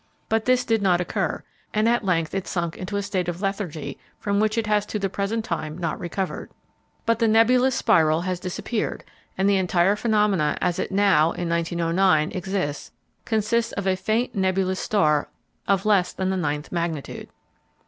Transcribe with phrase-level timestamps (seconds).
[0.29, 1.43] But this did not occur,
[1.75, 4.97] and at length it sunk into a state of lethargy from which it has to
[4.97, 6.49] the present time not recovered.
[7.05, 9.03] But the nebulous spiral has disappeared,
[9.37, 12.91] and the entire phenomena as it now (1909) exists
[13.25, 15.29] consists of a faint nebulous star
[15.67, 17.29] of less than the ninth magnitude.